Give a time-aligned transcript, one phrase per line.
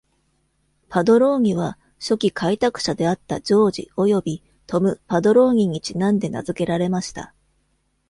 [0.89, 7.35] パドローニは、初期開拓者であったジョージ及び、トム・パドローニにちなんで名付けられました。